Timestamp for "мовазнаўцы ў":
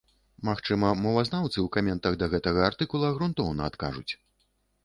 1.01-1.67